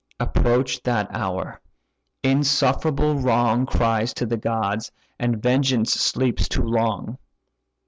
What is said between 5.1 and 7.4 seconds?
and vengeance sleeps too long.